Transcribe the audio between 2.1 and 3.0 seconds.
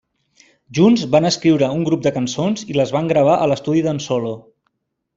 cançons i les